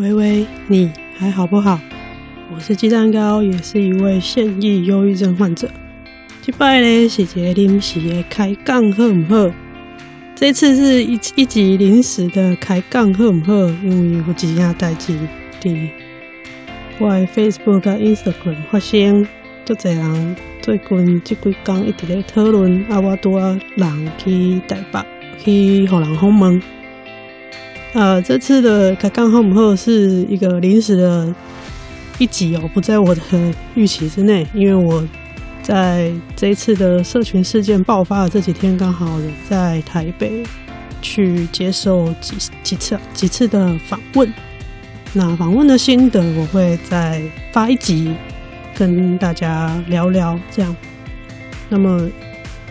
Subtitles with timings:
[0.00, 1.78] 微微，你还好不好？
[2.54, 5.68] 我是鸡蛋糕，也是一位现役忧郁症患者。
[6.40, 9.50] 这摆咧是一个临时的开讲，好唔好？
[10.34, 13.52] 这次是一一集临时的开讲，好唔好？
[13.84, 15.18] 因为有一件代志
[15.60, 15.88] 伫
[16.98, 19.26] 我的 Facebook 跟 Instagram 发生，
[19.66, 25.04] 足侪人最近这几天一直在讨论，啊，我拄仔人去台北
[25.44, 26.62] 去互人访问。
[27.92, 31.34] 呃，这次的开讲好母后是一个临时的
[32.18, 33.20] 一集哦，不在我的
[33.74, 35.02] 预期之内，因为我
[35.60, 40.44] 在这一次的社群事件爆发的这几天，刚好在台北
[41.02, 44.32] 去接受几几次几次的访问。
[45.12, 47.20] 那访问的心得，我会再
[47.50, 48.14] 发一集
[48.76, 50.38] 跟大家聊聊。
[50.52, 50.76] 这样，
[51.68, 52.08] 那么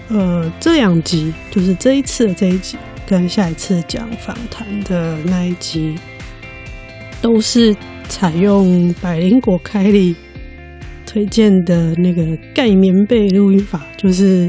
[0.07, 2.77] 呃，这两集就是这一次的这一集。
[3.09, 5.95] 跟下一次讲访谈的那一集，
[7.23, 10.15] 都是采用百灵果凯莉
[11.07, 14.47] 推荐的那个盖棉被录音法，就是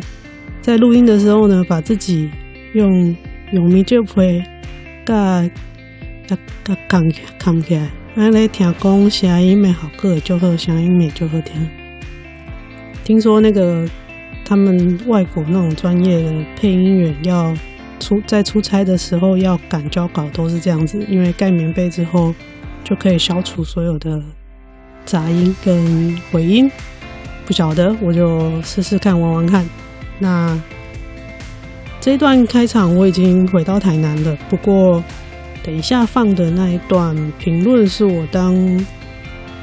[0.61, 2.29] 在录音的时候呢，把自己
[2.75, 3.17] 用
[3.53, 4.45] 用咪就会
[5.07, 5.51] 盖
[6.29, 7.03] 盖盖扛
[7.39, 11.67] 扛起来，安尼听讲声音没好个就好，声音没就好听。
[13.05, 13.89] 听说那个
[14.45, 17.57] 他们外国那种专业的配音员要。
[18.01, 22.35] 出在出差的时候要赶交稿都是这样子，因为盖棉被之后
[22.83, 24.21] 就可以消除所有的
[25.05, 26.69] 杂音跟回音。
[27.47, 29.69] 不晓得，我就试试看玩玩看。
[30.19, 30.61] 那
[32.01, 35.05] 这一段开场我已经回到台南了，不过
[35.63, 38.57] 等一下放的那一段评论是我当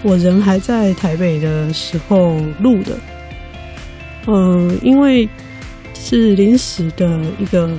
[0.03, 2.97] 我人还在台北的时候录的。
[4.27, 5.27] 嗯、因为
[5.93, 7.69] 是临时的一个。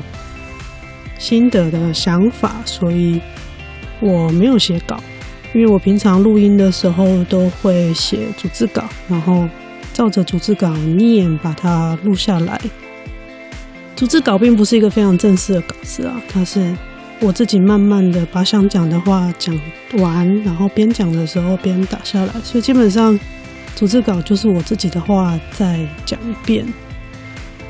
[1.19, 3.21] 心得的想法，所以
[4.01, 5.03] 我没有写稿，
[5.53, 9.49] 因为我平常录音的时候都会写组织稿，然后
[9.93, 12.61] 照着组织稿念，把它录下来。
[13.97, 16.73] 组织稿并不是一个非常正式的稿子啊，它是
[17.19, 19.59] 我自己慢慢的把想讲的话讲
[19.95, 23.19] 完，然后边讲的时候边打下来，所以基本上
[23.75, 26.65] 组织稿就是我自己的话再讲一遍。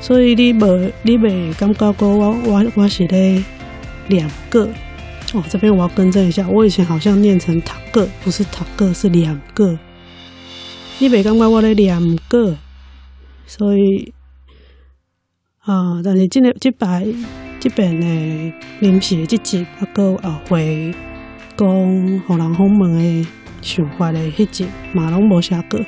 [0.01, 3.43] 所以你没你没感觉过我我我是咧
[4.07, 4.67] 两个
[5.33, 9.77] 哦，这边我要更正一下，我以前好像念成塔个，不是塔个，是两个。
[10.97, 12.57] 你没感觉我咧两个，
[13.45, 14.13] 所以
[15.59, 17.05] 啊，但是这个这摆
[17.59, 20.93] 这边的临时这集，啊个啊会
[21.55, 21.67] 讲
[22.25, 23.27] 互人访问的
[23.61, 25.79] 想法的迄集，嘛拢无写过。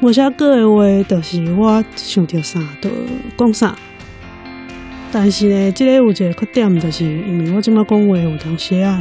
[0.00, 2.90] 无写过的话，就是我想到啥就
[3.36, 3.74] 讲啥。
[5.10, 9.00] 但是呢，这个有一个缺点，就是因为我这么讲话有当时啊，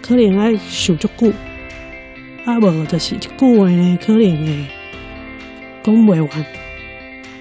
[0.00, 1.30] 可能爱想足久，
[2.44, 4.66] 啊无就是一句话呢，可能会
[5.82, 6.20] 讲不完。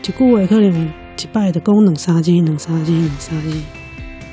[0.02, 3.58] 一句话可能一摆就讲两三字，两三字，两三字。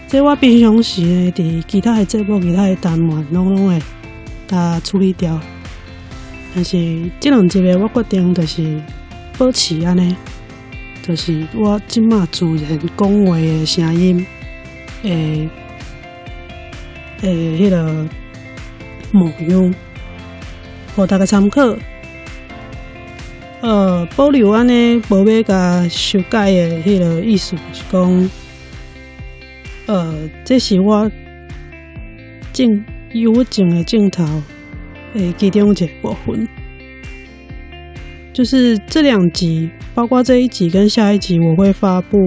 [0.09, 3.81] 这我平常时呢，伫其他的节目、其他的单元，拢拢会
[4.49, 5.41] 甲处理掉。
[6.55, 8.81] 但是这两集我决定就是
[9.38, 10.16] 保持安尼，
[11.03, 14.27] 就是我即马自然讲话的声音，
[15.03, 15.49] 诶
[17.22, 18.09] 诶，迄个
[19.12, 19.75] 模样，
[20.97, 21.77] 互大家参考。
[23.60, 28.31] 呃，保留安尼，无要甲修改的迄个意思，就是讲，
[29.87, 31.10] 呃，这是我
[32.53, 34.25] 镜幽静的镜头。
[35.15, 36.48] 诶，其中一个部分，
[38.32, 42.19] 就是这两集，包括这一集跟下一集，我会发布。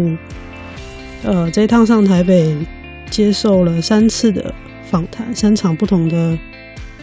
[1.23, 2.55] 呃，这一趟上台北，
[3.09, 6.37] 接受了三次的访谈，三场不同的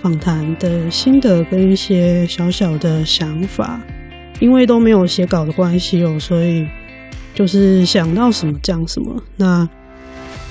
[0.02, 3.80] 访谈的心得跟一些小小的想法。
[4.38, 6.66] 因为都没有写稿的关系哦，所以
[7.34, 9.22] 就是想到什么讲什么。
[9.36, 9.68] 那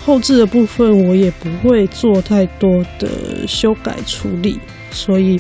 [0.06, 4.60] 后置的部分，我也不会做太多的修改处理。
[4.92, 5.40] 所以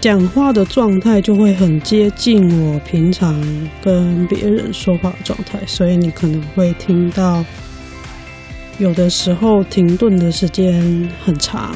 [0.00, 3.42] 讲话的状态就会很接近我平常
[3.82, 7.44] 跟别人说话的状态，所以你可能会听到
[8.78, 11.74] 有的时候停顿的时间很长，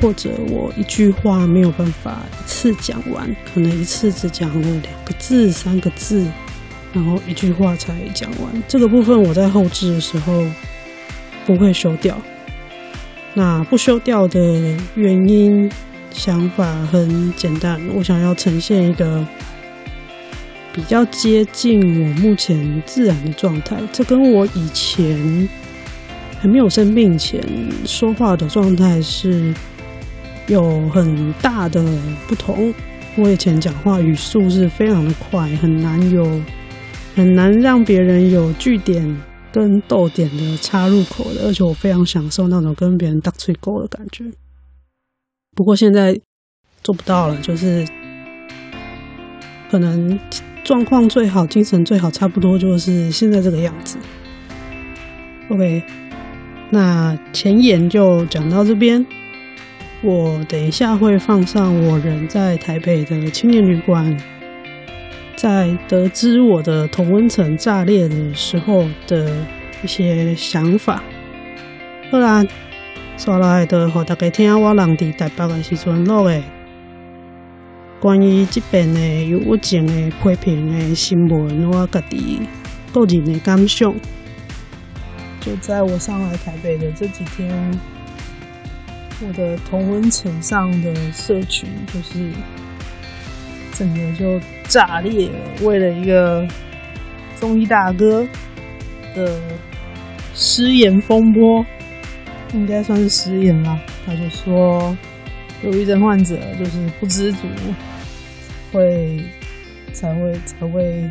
[0.00, 6.26] 或者我一句话没有办法一次讲完，可能一次只讲了两个字、三个字，
[6.92, 8.62] 然后一句话才讲完。
[8.68, 10.44] 这个部分我在后置的时候
[11.46, 12.20] 不会修掉。
[13.34, 14.40] 那不修掉的
[14.94, 15.70] 原因，
[16.10, 19.26] 想法很简单，我想要呈现一个
[20.72, 23.78] 比较接近我目前自然的状态。
[23.90, 25.48] 这跟我以前
[26.40, 27.42] 还没有生病前
[27.86, 29.54] 说话的状态是
[30.46, 31.82] 有很大的
[32.28, 32.72] 不同。
[33.16, 36.40] 我以前讲话语速是非常的快，很难有
[37.14, 39.02] 很难让别人有句点
[39.52, 44.24] 跟逗点的插入口的，而且我非常享受那种跟别人打嘴勾的感觉。
[45.54, 46.18] 不过现在
[46.82, 47.86] 做不到了，就是
[49.70, 50.18] 可能
[50.64, 53.98] 状况最好、精神最好，差不多就是现在这个样子。
[55.50, 55.82] OK，
[56.70, 59.04] 那前言就讲到这边。
[60.04, 64.04] 我等一下会放上我人在台北的青年旅馆，
[65.42, 69.28] 在得知我的同温层炸裂的时候的
[69.82, 71.02] 一些想法。
[72.12, 72.46] 好啦，
[73.18, 76.40] 刷来的和大家听我人伫台北的时阵录的
[77.98, 82.38] 关于这边的忧郁症的批评的新闻，我家己
[82.92, 83.92] 个人的感想。
[85.40, 87.52] 就在我上来台北的这几天。
[89.26, 92.30] 我的同温层上的社群就是
[93.72, 94.40] 整个就
[94.72, 95.28] 炸裂，
[95.60, 96.48] 为了一个
[97.36, 98.26] 综艺大哥
[99.14, 99.38] 的
[100.34, 101.62] 失言风波，
[102.54, 103.78] 应该算是失言啦。
[104.06, 104.96] 他就说，
[105.62, 107.46] 忧郁症患者就是不知足，
[108.72, 109.22] 会
[109.92, 111.10] 才会才会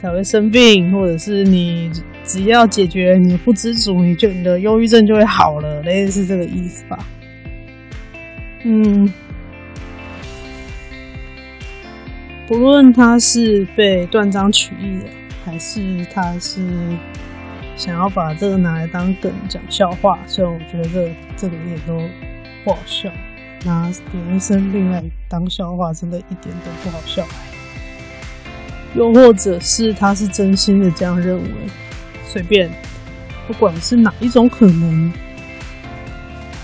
[0.00, 1.90] 才会生病，或者是你。
[2.26, 6.98] 只要解决你不知足，你就你的忧郁症就会好了，类似这个意思吧。
[8.62, 9.12] 嗯，
[12.46, 15.06] 不论他是被断章取义的，
[15.44, 16.60] 还是他是
[17.76, 22.00] 想要把这个拿来当梗讲笑话，所以我觉得这这个也都
[22.64, 23.10] 不好笑。
[23.64, 27.24] 拿别人生病来当笑话，真的一点都不好笑。
[28.94, 31.50] 又或者是他是真心的这样认为。
[32.26, 32.68] 随便，
[33.46, 35.12] 不管是哪一种可能，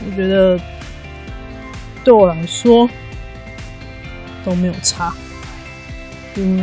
[0.04, 0.60] 我觉得
[2.02, 2.90] 对我来说
[4.44, 5.14] 都没有差，
[6.40, 6.62] 因为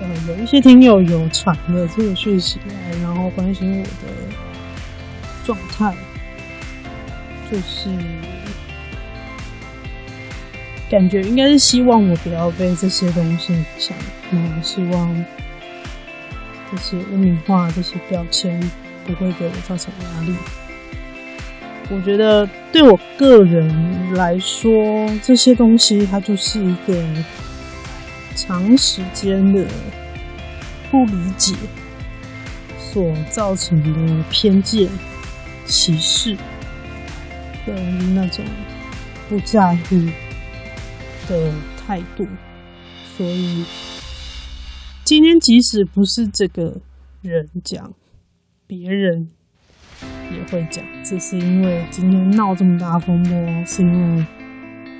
[0.00, 4.12] 呃有一些听友有传了这个讯息来，然后关心我的
[5.44, 5.94] 状态，
[7.50, 7.90] 就是
[10.90, 13.96] 感觉应该是希望我不要被这些东西影响，
[14.30, 15.24] 嗯，希望。
[16.70, 18.60] 这些污名化、这些标签
[19.06, 20.34] 不会给我造成压力。
[21.88, 27.02] 我觉得对我个人来说，这些东西它就是一个
[28.38, 29.66] 长时间的
[30.92, 31.56] 不理解
[32.78, 34.88] 所造成的偏见、
[35.66, 36.36] 歧视
[37.66, 38.44] 跟那种
[39.28, 39.96] 不在乎
[41.28, 41.52] 的
[41.84, 42.28] 态度，
[43.16, 43.64] 所以。
[45.04, 46.80] 今天即使不是这个
[47.22, 47.92] 人讲，
[48.68, 49.28] 别人
[50.30, 50.84] 也会讲。
[51.02, 54.26] 这是因为今天闹这么大风波，是因为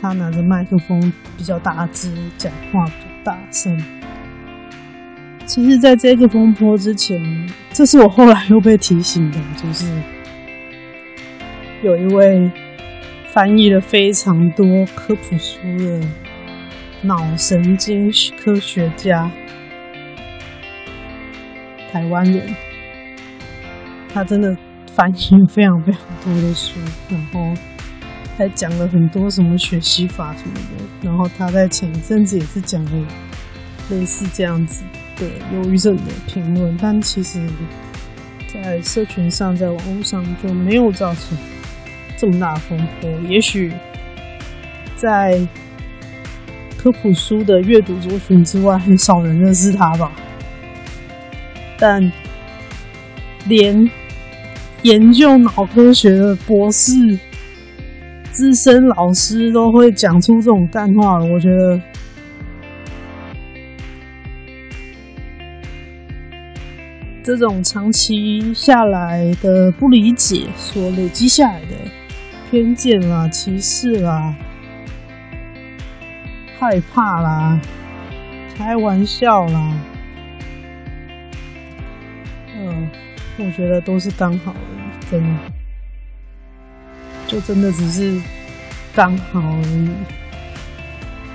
[0.00, 2.85] 他拿着麦克风比较大只，讲话
[3.28, 3.78] 大声。
[5.44, 7.22] 其实，在这个风波之前，
[7.75, 9.84] 这是我后来又被提醒的，就是
[11.82, 12.50] 有一位
[13.30, 14.64] 翻译了非常多
[14.94, 16.00] 科普书的
[17.02, 18.10] 脑神经
[18.42, 19.30] 科学家。
[21.92, 22.56] 台湾人，
[24.08, 24.56] 他真的
[24.94, 26.80] 翻译非常非常多的书，
[27.10, 27.52] 然后
[28.38, 30.85] 还讲了很多什么学习法什么的。
[31.02, 33.07] 然后他在前一阵子也是讲了
[33.90, 34.85] 类似这样子
[35.16, 37.45] 的忧郁症的评论，但其实，
[38.47, 41.37] 在社群上，在网络上就没有造成
[42.16, 43.11] 这么大的风波。
[43.28, 43.73] 也许
[44.95, 45.45] 在
[46.76, 50.12] 科普书的阅读族群之外，很少人认识他吧。
[51.76, 52.12] 但
[53.47, 53.90] 连
[54.83, 56.92] 研究脑科学的博士、
[58.38, 61.80] 资深老师都会讲出这种干话了，我觉得
[67.21, 71.75] 这种长期下来的不理解所累积下来的
[72.49, 74.33] 偏见啦、歧视啦、
[76.61, 77.61] 害怕啦、
[78.57, 79.73] 开玩笑啦。
[82.57, 82.88] 嗯，
[83.37, 84.59] 我觉得都是刚好的，
[85.11, 85.28] 真的，
[87.28, 88.20] 就真的只是
[88.92, 89.90] 刚好而已。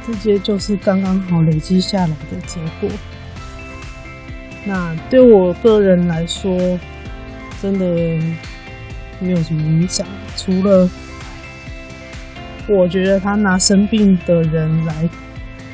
[0.06, 2.90] 这些就是刚刚好累积下来的结果。
[4.66, 6.78] 那对我个人来说，
[7.62, 7.86] 真的
[9.20, 10.90] 没有什么影响，除了
[12.68, 15.10] 我觉得他拿生病的人来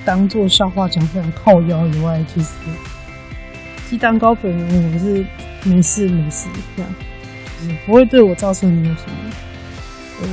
[0.05, 2.49] 当做笑话讲，非常靠腰以外，其实。
[3.89, 5.25] 鸡蛋糕本人我是
[5.63, 6.47] 没事没事
[6.77, 6.91] 这样，
[7.59, 9.31] 就是不会对我造成有什么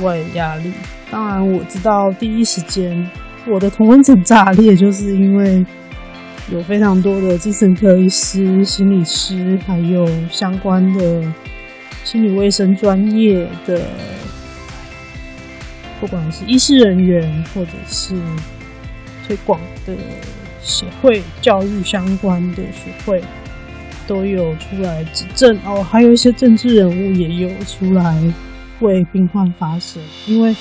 [0.01, 0.71] 外压力。
[1.09, 3.09] 当然，我知道第一时间
[3.45, 5.65] 我的同温层炸裂，就是因为
[6.51, 11.23] 有非常多的精神科医师、心理师，还有相关的
[12.03, 13.81] 心理卫生专业的，
[15.99, 18.15] 不管是医师人员或者是
[19.25, 19.93] 推广的
[20.61, 23.21] 协会、教育相关的学会，
[24.05, 25.81] 都有出来指证哦。
[25.81, 28.17] 还有一些政治人物也有出来
[28.81, 30.55] 为病患发声，因为。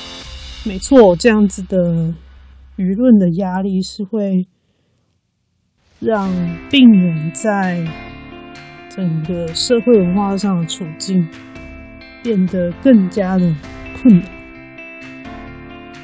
[0.69, 2.13] 没错，这样子的
[2.77, 4.49] 舆论的压力是会
[6.01, 6.29] 让
[6.69, 7.87] 病人在
[8.89, 11.25] 整个社会文化上的处境
[12.21, 13.55] 变得更加的
[13.95, 14.29] 困难。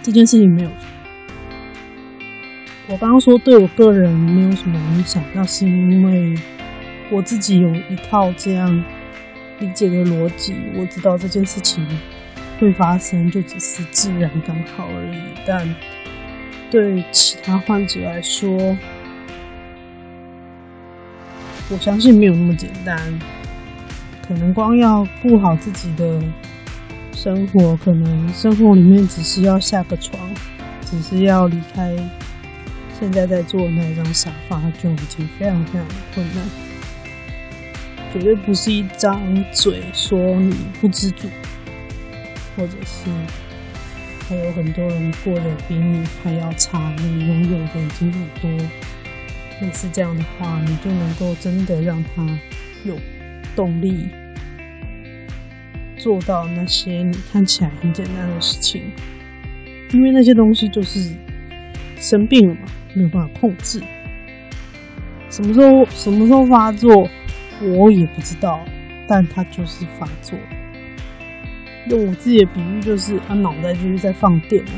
[0.00, 0.70] 这件事情没有，
[2.90, 6.36] 我刚刚说对我个人没有什么影响，那是因为
[7.10, 8.84] 我自己有一套这样
[9.62, 11.86] 理解的逻辑，我知道这件事情。
[12.60, 15.74] 会发生就只是自然刚好而已，但
[16.70, 18.76] 对其他患者来说，
[21.68, 22.96] 我相信没有那么简单。
[24.24, 26.22] 可能光要顾好自己的
[27.12, 30.16] 生活，可能生活里面只是要下个床，
[30.82, 31.96] 只是要离开
[33.00, 36.71] 现在在坐的那张沙发，就已经非常非常困难。
[38.12, 41.28] 绝对不是一张嘴说你不知足。
[42.54, 43.08] 或者是
[44.28, 48.50] 还有很多人过得比你还要差，你拥有的已经很多，
[49.62, 52.26] 类似这样的话，你就能够真的让他
[52.84, 52.94] 有
[53.56, 54.06] 动力
[55.96, 58.82] 做到那些你看起来很简单的事情，
[59.92, 61.10] 因为那些东西就是
[61.96, 62.60] 生病了嘛，
[62.94, 63.80] 没有办法控制，
[65.30, 67.08] 什么时候什么时候发作，
[67.62, 68.60] 我也不知道，
[69.08, 70.38] 但他就是发作。
[71.88, 74.70] 用我自己的比喻，就是他脑袋就是在放电了。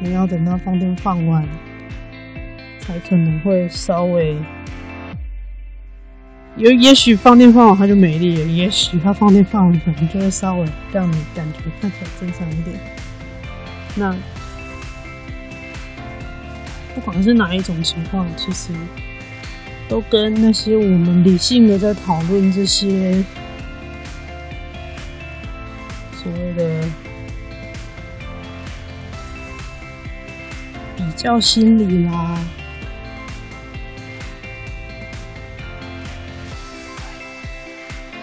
[0.00, 1.46] 你要等他放电放完，
[2.80, 4.36] 才可能会稍微
[6.56, 6.70] 有。
[6.70, 12.76] 也许放电放完他就没力了，也许他放电放完可能就会稍微让你感觉看起来正常一点。
[13.96, 14.14] 那
[16.94, 18.72] 不管是哪一种情况，其实
[19.88, 23.24] 都跟那些我们理性的在讨论这些。
[26.20, 26.84] 所谓的
[30.96, 32.38] 比较心理啦，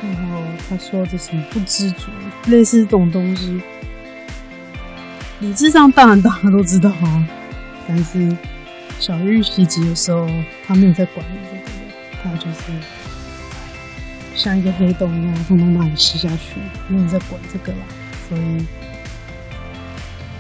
[0.04, 2.12] 然后他说这什么不知足，
[2.48, 3.62] 类似这种东西，
[5.40, 7.28] 理智上当然大家都知道啊，
[7.88, 8.38] 但是
[9.00, 10.30] 小玉袭击的时候，
[10.68, 11.26] 他没有在管
[12.32, 12.72] 你，他就是。
[14.36, 17.80] 像一个黑洞一样，通通把你吸下去，没有在管这个啦。
[18.28, 18.66] 所以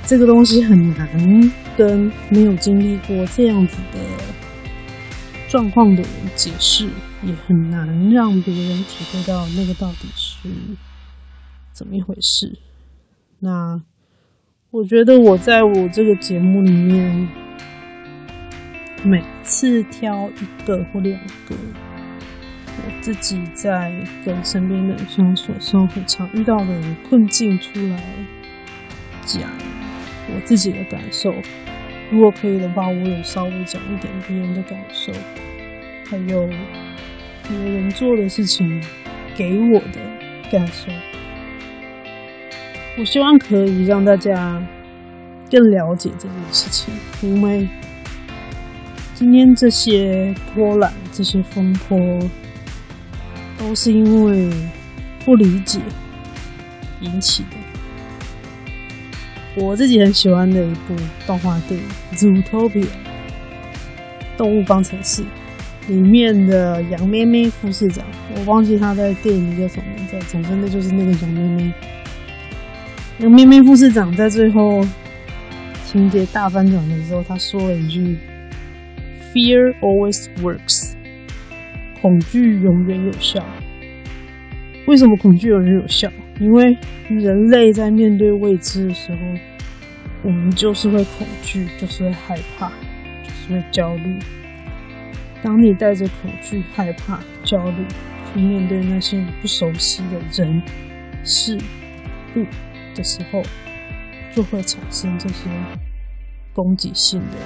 [0.06, 1.08] 这个东西很难
[1.78, 4.00] 跟没有经历过这样子的
[5.48, 6.90] 状况的人解释，
[7.24, 10.50] 也很难让别人体会到那个到底是
[11.72, 12.60] 怎么一回事。
[13.40, 13.82] 那
[14.72, 17.30] 我觉得我在我这个节目里面，
[19.06, 21.56] 每次挑一个或两个。
[22.78, 23.94] 我自己在
[24.26, 28.04] 跟身边的人相处的时候，很常遇到的困境出来
[29.24, 29.44] 讲
[30.28, 31.34] 我自己的感受。
[32.12, 35.14] 如果可以的话，我也稍微讲一点别人的感受，
[36.10, 36.50] 还有
[37.48, 38.82] 别人做的事情
[39.36, 40.02] 给我的
[40.52, 40.92] 感受。
[42.98, 44.62] 我希望可以让大家
[45.50, 47.68] 更了解这件事情，因为
[49.16, 51.98] 今天这些波澜、这些风波。
[53.58, 54.50] 都是因为
[55.24, 55.80] 不理解
[57.00, 57.56] 引起的。
[59.56, 60.94] 我自己很喜欢的一部
[61.26, 61.88] 动画电影
[62.44, 62.84] 《Zootopia》
[64.38, 65.24] 动物方程式
[65.88, 68.06] 里面的羊咩咩副市长，
[68.36, 71.74] 我忘记他在电影里叫什么名字，总之那就是那个羊咩咩。
[73.20, 74.86] 羊咩咩副市长在最后
[75.86, 78.18] 情节大翻转的时候，他说了一句
[79.36, 80.96] ：“Fear always works。”
[82.02, 83.46] 恐惧永远有效。
[84.88, 86.10] 为什么恐惧永远有效？
[86.40, 86.78] 因为
[87.10, 89.18] 人类在面对未知的时候，
[90.24, 92.70] 我们就是会恐惧，就是会害怕，
[93.24, 94.18] 就是会焦虑。
[95.44, 97.86] 当你带着恐惧、害怕、焦虑
[98.34, 100.62] 去面对那些你不熟悉的人、
[101.24, 101.58] 事、
[102.36, 102.46] 物
[102.94, 103.42] 的时候，
[104.36, 105.50] 就会产生这些
[106.54, 107.38] 攻击性的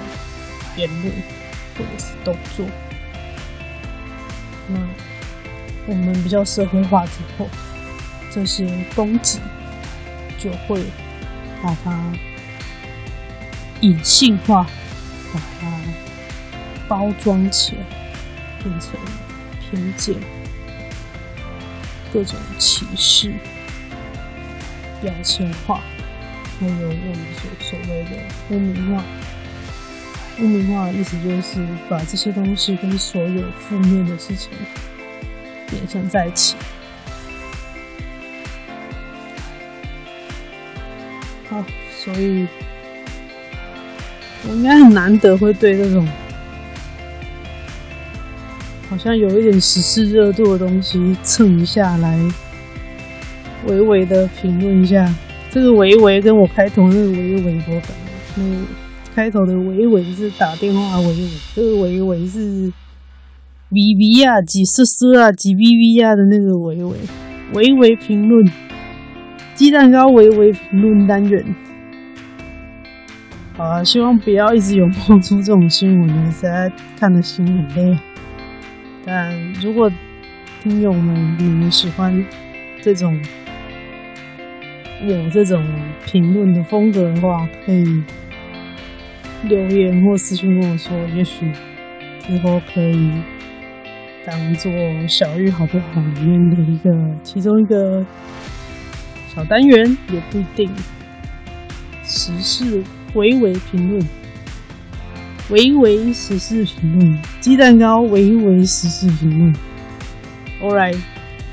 [0.76, 1.12] 言论
[1.80, 2.66] 或者是动作。
[4.68, 4.78] 那
[5.86, 7.48] 我们比较社会化之后，
[8.30, 9.40] 这些攻击，
[10.38, 10.84] 就会
[11.62, 12.12] 把它
[13.80, 14.66] 隐性化，
[15.32, 15.72] 把它
[16.86, 17.82] 包装起来，
[18.62, 18.90] 变成
[19.58, 20.14] 偏见、
[22.12, 23.32] 各种歧视、
[25.00, 25.80] 标签化，
[26.60, 28.10] 还有我们所所谓的
[28.50, 29.02] 污名化。
[30.40, 34.50] 污名化的意思就是把这些东西跟所有负面的事情
[35.70, 36.56] 联想在一起。
[41.48, 41.62] 好，
[41.94, 42.46] 所以
[44.48, 46.08] 我应该很难得会对这种
[48.88, 52.18] 好像有一点时事热度的东西蹭一下来，
[53.66, 55.12] 微微的评论一下。
[55.50, 57.90] 这个微微跟我开头那个微微多感，
[58.36, 58.66] 嗯。
[59.14, 62.72] 开头的维维是打电话维维，这个维维是
[63.70, 66.96] VV 啊，几色色啊，几 VV 啊的那个维维，
[67.54, 68.48] 维维评论，
[69.54, 71.44] 鸡蛋糕维维评论单元。
[73.56, 77.98] 好啊，希望不要一直有冒出这种新闻，实在看的心很累。
[79.04, 79.90] 但如果
[80.62, 82.24] 听友们你们喜欢
[82.80, 83.20] 这种
[85.02, 85.62] 我这种
[86.06, 88.02] 评论的风格的话，可以。
[89.44, 91.50] 留言或私信跟我说，也许
[92.26, 93.10] 之后可以
[94.24, 94.70] 当做
[95.08, 96.90] 小玉好不好里面的一个
[97.22, 98.04] 其中一个
[99.34, 100.70] 小单元，也不一定。
[102.04, 102.82] 时事
[103.14, 104.06] 微微评论，
[105.48, 109.54] 微微时事评论，鸡蛋糕微微时事评论。
[110.60, 110.98] All right，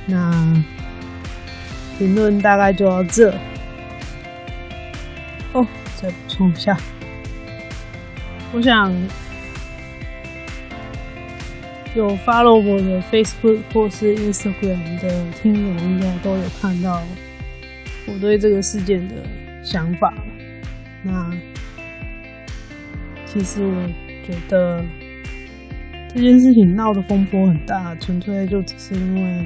[0.08, 0.64] 那
[1.98, 3.32] 评论大概就到这。
[5.54, 5.66] 哦，
[5.96, 6.76] 再补充一下。
[8.54, 8.92] 我想
[11.94, 17.04] 有 follow 我的 Facebook 或是 Instagram 的听友应该都有看到
[18.08, 19.16] 我对这个事件的
[19.62, 20.14] 想法。
[21.04, 21.32] 那
[23.26, 23.88] 其实我
[24.26, 24.84] 觉得
[26.14, 29.46] 这件事情闹的风波很大，纯粹就只是因为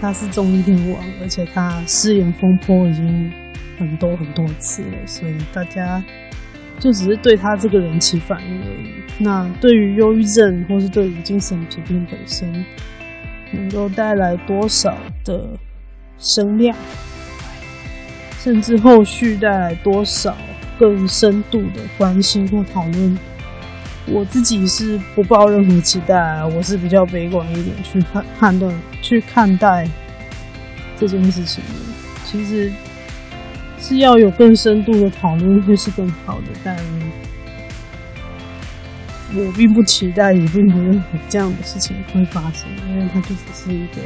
[0.00, 3.32] 他是综艺天王，而且他失言风波已经
[3.78, 6.04] 很多很多次了，所以大家。
[6.84, 8.88] 就只是对他这个人起反应而已。
[9.16, 12.62] 那对于忧郁症或是对于精神疾病本身，
[13.52, 14.94] 能够带来多少
[15.24, 15.48] 的
[16.18, 16.76] 声量，
[18.38, 20.36] 甚至后续带来多少
[20.78, 23.18] 更深度的关心或讨论，
[24.06, 26.46] 我自己是不抱任何期待啊。
[26.46, 29.88] 我是比较悲观一点去判判断、去看待
[30.98, 31.70] 这件事情的。
[32.26, 32.70] 其实。
[33.86, 36.74] 是要有更深度的讨论会是更好的，但
[39.34, 44.00] 我并不期待，也并不认为这样的事情会发生，因为他就只是一个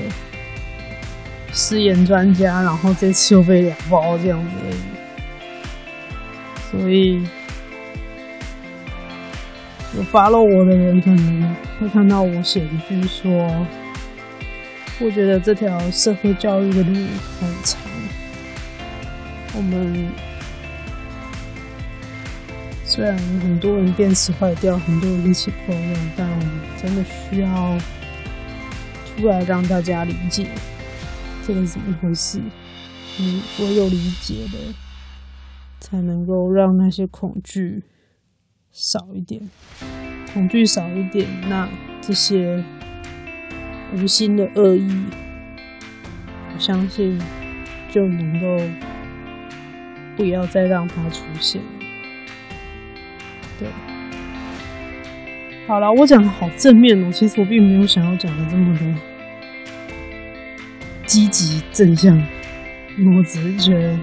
[1.52, 4.78] 失言专家，然后这次又被两包这样子而已。
[6.72, 7.22] 所以，
[9.96, 13.64] 有 follow 我的人可能会看到我写一句说
[15.00, 16.94] ：“我觉得这条社会教育的路
[17.40, 17.80] 很长。”
[19.56, 20.12] 我们
[22.84, 27.78] 虽然很多人电池坏掉，很多人一起破用，但我们真的需要
[29.16, 30.48] 出来让大家理解
[31.46, 32.40] 这个是怎么回事。
[33.18, 34.74] 你唯有理解的，
[35.80, 37.82] 才能够让那些恐惧
[38.70, 39.50] 少一点。
[40.32, 41.68] 恐惧少一点，那
[42.00, 42.62] 这些
[43.94, 45.04] 无心的恶意，
[46.54, 47.20] 我相信
[47.90, 48.87] 就能够。
[50.18, 51.62] 不要再让它出现。
[53.58, 53.68] 对，
[55.66, 57.10] 好了，我讲的好正面哦。
[57.12, 58.84] 其实我并没有想要讲的这么的
[61.06, 62.14] 积极正向，
[63.16, 63.96] 我只是觉得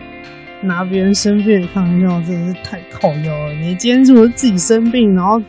[0.61, 3.53] 拿别人生病开玩笑真的是太靠腰了。
[3.53, 5.41] 你今天如果自己生病，然后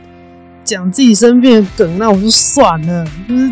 [0.65, 3.51] 讲自己生病的梗，那我就算了，就是。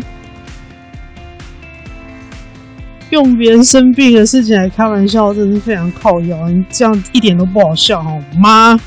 [3.15, 6.49] 用别人生病的事情来开玩笑，真是非常靠腰。
[6.49, 8.77] 你这样一点都不好笑，好吗？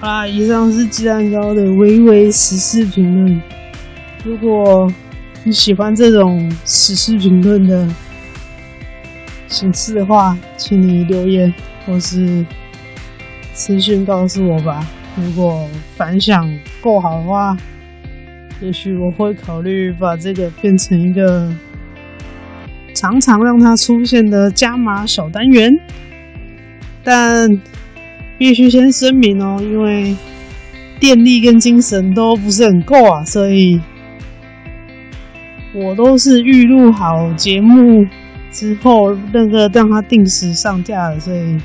[0.00, 3.42] 好啦，以上是鸡蛋糕的微微时事评论。
[4.24, 4.90] 如果
[5.44, 7.86] 你喜欢这种时事评论的
[9.48, 11.52] 形式的话，请你留言
[11.84, 12.46] 或是
[13.52, 14.86] 私讯告诉我吧。
[15.16, 17.54] 如果反响够好的话。
[18.62, 21.52] 也许我会考虑把这个变成一个
[22.94, 25.68] 常常让它出现的加码小单元，
[27.02, 27.50] 但
[28.38, 30.16] 必须先声明哦，因为
[31.00, 33.80] 电力跟精神都不是很够啊，所以
[35.74, 38.06] 我都是预录好节目
[38.52, 41.18] 之后，那个让它定时上架的。
[41.18, 41.58] 所以，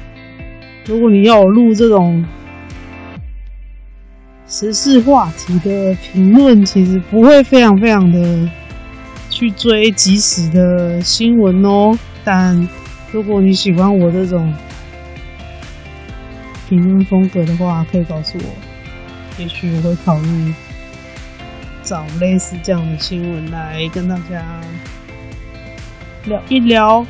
[0.88, 2.26] 如果你要我录这种
[4.48, 8.50] 时事话题的评论，其实不会非常非常的
[9.30, 11.98] 去追即时的新闻哦。
[12.24, 12.68] 但
[13.12, 14.54] 如果你喜欢我这种
[16.70, 20.54] 评论风格的话，可以告诉我，也许我会考虑
[21.84, 24.46] 找类似这样的新闻来跟大家
[26.26, 27.06] 聊一聊。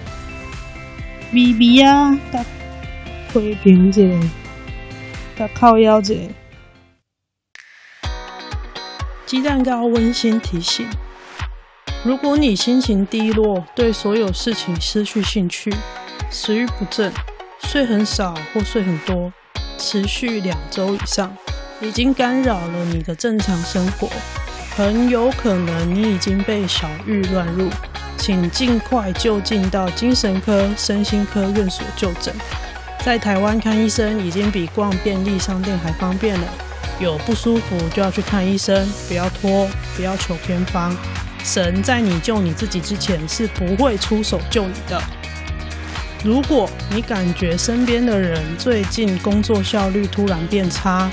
[1.32, 2.44] B B 啊，大
[3.32, 4.18] 亏平姐，
[5.38, 6.30] 大靠腰姐，
[9.28, 10.88] 鸡蛋糕温馨提醒。
[12.06, 15.70] 如果你心情低落，对所有事情失去兴趣，
[16.32, 17.12] 食欲不振，
[17.60, 19.34] 睡很少或睡很多，
[19.78, 21.36] 持续两周以上，
[21.82, 24.10] 已经干扰了你的正常生活，
[24.78, 27.70] 很有可能你已经被小郁乱入，
[28.16, 32.34] 请尽快就近到精神科、身心科院所就诊。
[33.04, 36.48] 在台湾看医生已经比逛便利商店还方便了，
[37.00, 40.96] 有不舒服就要去看医生，不要拖，不要求偏方。
[41.44, 45.02] 神在你救你自己之前是不会出手救你的。
[46.24, 51.10] 如果你感觉身边的人最近工作效率突然变差，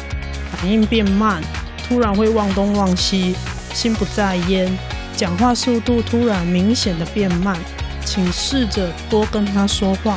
[0.50, 1.42] 反应变慢，
[1.86, 3.36] 突然会忘东忘西，
[3.74, 4.76] 心不在焉，
[5.14, 7.56] 讲话速度突然明显的变慢，
[8.04, 10.16] 请试着多跟他说话，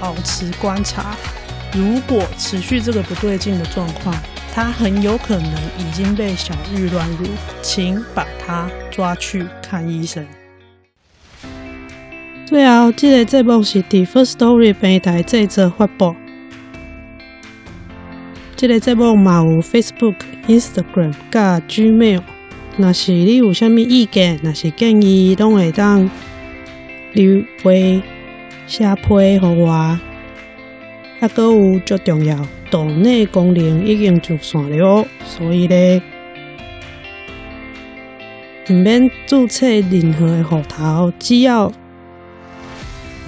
[0.00, 1.16] 保持观察。
[1.72, 4.14] 如果持续这个不对劲的状况，
[4.60, 7.28] 他很有可能已经被小玉乱入，
[7.62, 10.26] 请把他抓去看医生。
[12.44, 16.12] 最后，这个节目是在 Firstory 平台制作发布。
[18.56, 20.16] 这个节目嘛有 Facebook、
[20.48, 22.22] Instagram 加 Gmail。
[22.78, 26.10] 若是你有啥物意见，若是建议，拢会当
[27.12, 28.02] 留言
[28.66, 30.00] 写批给我。
[31.20, 32.38] 啊，阁有最重要。
[32.70, 36.02] 岛内功能已经就算了，所以呢，
[38.68, 41.72] 唔免注册任何的户头，只要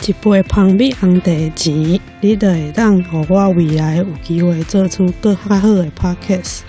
[0.07, 6.61] 一杯香槟红茶钱，你就会当和我未来有机会做出更较好的 Podcast。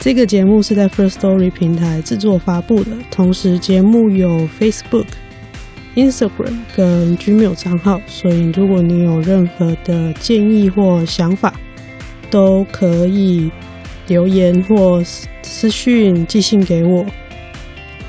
[0.00, 5.06] 这个节目是在 First Story 平台制作发布的，同时节目有 Facebook、
[5.94, 11.52] Instagram 跟 Gmail 账号，所以如果你有任何的建议或想法，
[12.30, 13.50] 都可以
[14.06, 15.02] 留言或
[15.42, 17.04] 私讯寄信给我。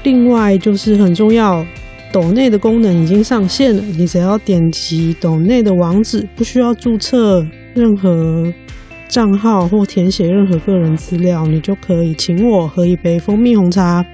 [0.04, 1.66] 另外就是很重要，
[2.12, 8.52] 抖内的功能已经上线了，你只要点击抖内的网址，不需要注册任何
[9.08, 14.06] 账号或填写任何个人资料，你就可以请我喝一杯蜂蜜红茶。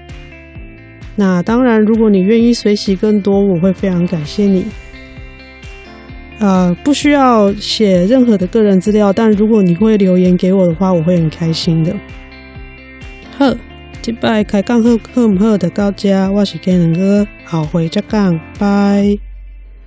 [1.20, 4.64] 那当然，如果你愿意随喜更多，我会非常感谢你。
[6.38, 11.94] 呃，不需要写任何的个人资料，但如果你会留言给我的话，我会很开心的。
[13.36, 13.54] 好，
[14.00, 19.29] 这摆开讲好好唔好的到这，我是 Ken 哥，后回再讲，拜。